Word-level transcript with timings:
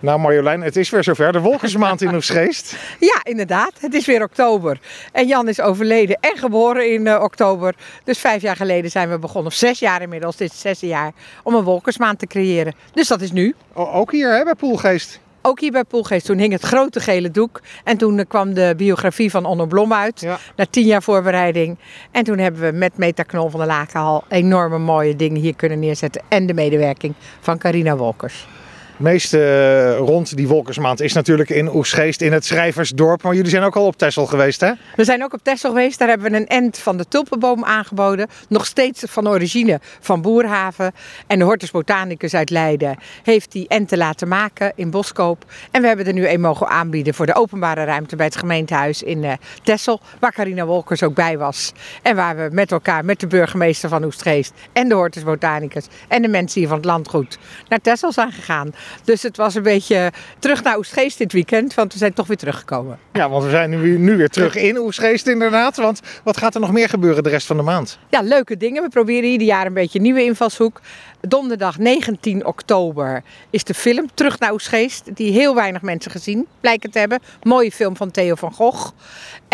Nou 0.00 0.20
Marjolein, 0.20 0.62
het 0.62 0.76
is 0.76 0.90
weer 0.90 1.04
zover. 1.04 1.32
De 1.32 1.40
wolkersmaand 1.40 2.02
in 2.02 2.14
Oegstgeest. 2.14 2.76
Ja, 3.00 3.20
inderdaad. 3.22 3.72
Het 3.80 3.94
is 3.94 4.06
weer 4.06 4.22
oktober. 4.22 4.78
En 5.12 5.26
Jan 5.26 5.48
is 5.48 5.60
overleden 5.60 6.18
en 6.20 6.36
geboren 6.38 6.92
in 6.92 7.06
uh, 7.06 7.22
oktober. 7.22 7.74
Dus 8.04 8.18
vijf 8.18 8.42
jaar 8.42 8.56
geleden 8.56 8.90
zijn 8.90 9.10
we 9.10 9.18
begonnen, 9.18 9.50
of 9.50 9.58
zes 9.58 9.78
jaar 9.78 10.02
inmiddels, 10.02 10.36
dit 10.36 10.48
is 10.48 10.52
het 10.52 10.62
zesde 10.62 10.86
jaar, 10.86 11.12
om 11.42 11.54
een 11.54 11.64
wolkersmaand 11.64 12.18
te 12.18 12.26
creëren. 12.26 12.74
Dus 12.92 13.08
dat 13.08 13.20
is 13.20 13.32
nu. 13.32 13.54
O, 13.72 13.86
ook 13.86 14.12
hier 14.12 14.36
hè, 14.36 14.44
bij 14.44 14.54
Poelgeest. 14.54 15.20
Ook 15.42 15.60
hier 15.60 15.70
bij 15.70 15.84
Poelgeest. 15.84 16.26
Toen 16.26 16.38
hing 16.38 16.52
het 16.52 16.62
grote 16.62 17.00
gele 17.00 17.30
doek. 17.30 17.60
En 17.84 17.96
toen 17.96 18.18
uh, 18.18 18.24
kwam 18.28 18.54
de 18.54 18.74
biografie 18.76 19.30
van 19.30 19.44
Onno 19.44 19.66
Blom 19.66 19.92
uit. 19.92 20.20
Ja. 20.20 20.38
Na 20.56 20.66
tien 20.70 20.86
jaar 20.86 21.02
voorbereiding. 21.02 21.78
En 22.10 22.24
toen 22.24 22.38
hebben 22.38 22.60
we 22.60 22.72
met 22.72 22.96
Meta 22.96 23.22
Knol 23.22 23.50
van 23.50 23.60
de 23.60 23.66
Lakenhal 23.66 24.24
enorme 24.28 24.78
mooie 24.78 25.16
dingen 25.16 25.40
hier 25.40 25.56
kunnen 25.56 25.78
neerzetten. 25.78 26.22
En 26.28 26.46
de 26.46 26.54
medewerking 26.54 27.14
van 27.40 27.58
Carina 27.58 27.96
Wolkers. 27.96 28.46
Meeste 28.96 29.38
uh, 29.38 30.06
rond 30.06 30.36
die 30.36 30.48
wolkersmaand 30.48 31.00
is 31.00 31.12
natuurlijk 31.12 31.50
in 31.50 31.74
Oegstgeest, 31.74 32.20
in 32.20 32.32
het 32.32 32.44
Schrijversdorp. 32.44 33.22
Maar 33.22 33.34
jullie 33.34 33.50
zijn 33.50 33.62
ook 33.62 33.76
al 33.76 33.86
op 33.86 33.96
Texel 33.96 34.26
geweest, 34.26 34.60
hè? 34.60 34.72
We 34.96 35.04
zijn 35.04 35.24
ook 35.24 35.32
op 35.32 35.40
Texel 35.42 35.70
geweest. 35.70 35.98
Daar 35.98 36.08
hebben 36.08 36.30
we 36.30 36.36
een 36.36 36.46
end 36.46 36.78
van 36.78 36.96
de 36.96 37.08
tulpenboom 37.08 37.64
aangeboden. 37.64 38.28
Nog 38.48 38.66
steeds 38.66 39.04
van 39.08 39.28
origine 39.28 39.80
van 40.00 40.22
Boerhaven. 40.22 40.92
En 41.26 41.38
de 41.38 41.44
Hortus 41.44 41.70
Botanicus 41.70 42.34
uit 42.34 42.50
Leiden 42.50 42.98
heeft 43.22 43.52
die 43.52 43.68
enten 43.68 43.98
laten 43.98 44.28
maken 44.28 44.72
in 44.74 44.90
Boskoop. 44.90 45.44
En 45.70 45.80
we 45.80 45.88
hebben 45.88 46.06
er 46.06 46.12
nu 46.12 46.28
een 46.28 46.40
mogen 46.40 46.68
aanbieden 46.68 47.14
voor 47.14 47.26
de 47.26 47.34
openbare 47.34 47.84
ruimte 47.84 48.16
bij 48.16 48.26
het 48.26 48.36
gemeentehuis 48.36 49.02
in 49.02 49.22
uh, 49.22 49.32
Texel. 49.62 50.00
Waar 50.18 50.32
Carina 50.32 50.64
Wolkers 50.64 51.02
ook 51.02 51.14
bij 51.14 51.38
was. 51.38 51.72
En 52.02 52.16
waar 52.16 52.36
we 52.36 52.48
met 52.52 52.72
elkaar, 52.72 53.04
met 53.04 53.20
de 53.20 53.26
burgemeester 53.26 53.88
van 53.88 54.04
Oegstgeest 54.04 54.52
en 54.72 54.88
de 54.88 54.94
Hortus 54.94 55.22
Botanicus 55.22 55.86
en 56.08 56.22
de 56.22 56.28
mensen 56.28 56.60
hier 56.60 56.68
van 56.68 56.78
het 56.78 56.86
landgoed 56.86 57.38
naar 57.68 57.80
Texel 57.80 58.12
zijn 58.12 58.32
gegaan. 58.32 58.74
Dus 59.04 59.22
het 59.22 59.36
was 59.36 59.54
een 59.54 59.62
beetje 59.62 60.12
terug 60.38 60.62
naar 60.62 60.76
Oestgeest 60.76 61.18
dit 61.18 61.32
weekend, 61.32 61.74
want 61.74 61.92
we 61.92 61.98
zijn 61.98 62.12
toch 62.12 62.26
weer 62.26 62.36
teruggekomen. 62.36 62.98
Ja, 63.12 63.28
want 63.28 63.44
we 63.44 63.50
zijn 63.50 63.70
nu, 63.70 63.98
nu 63.98 64.16
weer 64.16 64.28
terug 64.28 64.56
in 64.56 64.78
Oestgeest 64.78 65.26
inderdaad. 65.26 65.76
Want 65.76 66.00
wat 66.24 66.36
gaat 66.36 66.54
er 66.54 66.60
nog 66.60 66.72
meer 66.72 66.88
gebeuren 66.88 67.22
de 67.22 67.28
rest 67.28 67.46
van 67.46 67.56
de 67.56 67.62
maand? 67.62 67.98
Ja, 68.10 68.20
leuke 68.20 68.56
dingen. 68.56 68.82
We 68.82 68.88
proberen 68.88 69.30
ieder 69.30 69.46
jaar 69.46 69.66
een 69.66 69.72
beetje 69.72 69.98
een 69.98 70.04
nieuwe 70.04 70.22
invalshoek. 70.22 70.80
Donderdag 71.20 71.78
19 71.78 72.46
oktober 72.46 73.22
is 73.50 73.64
de 73.64 73.74
film 73.74 74.08
Terug 74.14 74.38
naar 74.38 74.52
Oestgeest. 74.52 75.16
Die 75.16 75.32
heel 75.32 75.54
weinig 75.54 75.82
mensen 75.82 76.10
gezien 76.10 76.46
blijken 76.60 76.90
te 76.90 76.98
hebben. 76.98 77.20
Mooie 77.42 77.72
film 77.72 77.96
van 77.96 78.10
Theo 78.10 78.34
van 78.34 78.52
Gogh. 78.52 78.92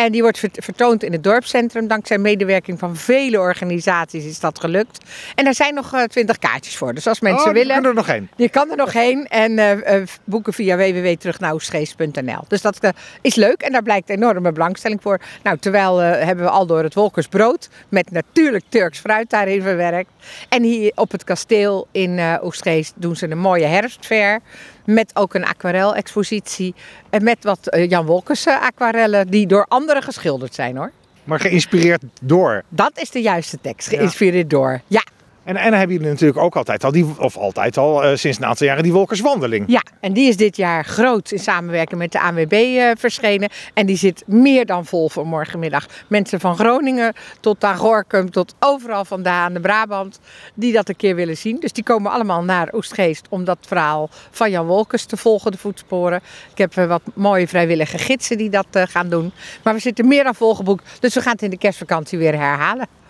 En 0.02 0.12
die 0.12 0.22
wordt 0.22 0.40
vertoond 0.52 1.02
in 1.02 1.12
het 1.12 1.24
dorpscentrum. 1.24 1.86
Dankzij 1.86 2.18
medewerking 2.18 2.78
van 2.78 2.96
vele 2.96 3.38
organisaties 3.38 4.24
is 4.24 4.40
dat 4.40 4.60
gelukt. 4.60 5.04
En 5.34 5.46
er 5.46 5.54
zijn 5.54 5.74
nog 5.74 6.06
twintig 6.06 6.36
uh, 6.36 6.50
kaartjes 6.50 6.76
voor. 6.76 6.94
Dus 6.94 7.06
als 7.06 7.20
mensen 7.20 7.48
oh, 7.48 7.52
willen... 7.52 7.74
kan 7.74 7.84
er 7.84 7.94
nog 7.94 8.06
heen. 8.06 8.28
Je 8.36 8.48
kan 8.48 8.70
er 8.70 8.76
nog 8.76 8.92
heen. 8.92 9.26
En 9.26 9.52
uh, 9.52 9.72
uh, 9.72 10.06
boeken 10.24 10.52
via 10.52 10.76
www.terugnaarOestgeest.nl. 10.76 12.44
Dus 12.48 12.62
dat 12.62 12.92
is 13.20 13.34
leuk. 13.34 13.62
En 13.62 13.72
daar 13.72 13.82
blijkt 13.82 14.08
enorme 14.08 14.52
belangstelling 14.52 15.02
voor. 15.02 15.20
Nou, 15.42 15.58
terwijl 15.58 15.96
hebben 15.98 16.44
we 16.44 16.50
al 16.50 16.66
door 16.66 16.82
het 16.82 16.94
Wolkersbrood. 16.94 17.68
Met 17.88 18.10
natuurlijk 18.10 18.64
Turks 18.68 18.98
fruit 18.98 19.30
daarin 19.30 19.62
verwerkt. 19.62 20.10
En 20.48 20.62
hier 20.62 20.92
op 20.94 21.10
het 21.10 21.24
kasteel 21.24 21.88
in 21.92 22.20
Oestgeest 22.42 22.92
doen 22.96 23.16
ze 23.16 23.30
een 23.30 23.38
mooie 23.38 23.66
herfstfair. 23.66 24.40
Met 24.84 25.10
ook 25.14 25.34
een 25.34 25.44
aquarel-expositie. 25.44 26.74
En 27.10 27.24
met 27.24 27.44
wat 27.44 27.74
uh, 27.74 27.90
Jan 27.90 28.06
Wolkers 28.06 28.46
uh, 28.46 28.62
aquarellen 28.62 29.28
die 29.28 29.46
door 29.46 29.66
anderen 29.92 30.12
geschilderd 30.12 30.54
zijn 30.54 30.76
hoor. 30.76 30.90
Maar 31.24 31.40
geïnspireerd 31.40 32.02
door? 32.20 32.62
Dat 32.68 32.92
is 32.94 33.10
de 33.10 33.20
juiste 33.20 33.60
tekst. 33.60 33.88
Geïnspireerd 33.88 34.50
ja. 34.50 34.58
door. 34.58 34.80
Ja. 34.86 35.02
En, 35.44 35.56
en 35.56 35.70
dan 35.70 35.78
hebben 35.78 35.96
jullie 35.96 36.10
natuurlijk 36.10 36.40
ook 36.40 36.56
altijd 36.56 36.84
al, 36.84 36.92
die, 36.92 37.06
of 37.18 37.36
altijd 37.36 37.76
al 37.76 38.04
uh, 38.04 38.16
sinds 38.16 38.38
een 38.38 38.44
aantal 38.44 38.66
jaren, 38.66 38.82
die 38.82 38.92
Wolkerswandeling. 38.92 39.64
Ja, 39.66 39.82
en 40.00 40.12
die 40.12 40.28
is 40.28 40.36
dit 40.36 40.56
jaar 40.56 40.84
groot 40.84 41.30
in 41.30 41.38
samenwerking 41.38 42.00
met 42.00 42.12
de 42.12 42.20
ANWB 42.20 42.52
uh, 42.52 42.90
verschenen. 42.98 43.50
En 43.74 43.86
die 43.86 43.96
zit 43.96 44.22
meer 44.26 44.66
dan 44.66 44.86
vol 44.86 45.08
voor 45.08 45.26
morgenmiddag. 45.26 45.86
Mensen 46.06 46.40
van 46.40 46.56
Groningen 46.56 47.14
tot 47.40 47.64
aan 47.64 47.76
Gorkum, 47.76 48.30
tot 48.30 48.54
overal 48.58 49.04
vandaan, 49.04 49.52
de 49.52 49.60
Brabant, 49.60 50.20
die 50.54 50.72
dat 50.72 50.88
een 50.88 50.96
keer 50.96 51.14
willen 51.14 51.36
zien. 51.36 51.60
Dus 51.60 51.72
die 51.72 51.84
komen 51.84 52.12
allemaal 52.12 52.42
naar 52.42 52.74
Oestgeest 52.74 53.26
om 53.28 53.44
dat 53.44 53.58
verhaal 53.60 54.08
van 54.30 54.50
Jan 54.50 54.66
Wolkers 54.66 55.04
te 55.04 55.16
volgen, 55.16 55.50
de 55.50 55.58
voetsporen. 55.58 56.20
Ik 56.50 56.58
heb 56.58 56.76
uh, 56.76 56.86
wat 56.86 57.02
mooie 57.14 57.48
vrijwillige 57.48 57.98
gidsen 57.98 58.38
die 58.38 58.50
dat 58.50 58.66
gaan 58.70 59.08
doen. 59.08 59.32
Maar 59.62 59.74
we 59.74 59.80
zitten 59.80 60.08
meer 60.08 60.24
dan 60.24 60.34
volgeboekt, 60.34 61.00
dus 61.00 61.14
we 61.14 61.20
gaan 61.20 61.32
het 61.32 61.42
in 61.42 61.50
de 61.50 61.58
kerstvakantie 61.58 62.18
weer 62.18 62.38
herhalen. 62.38 63.00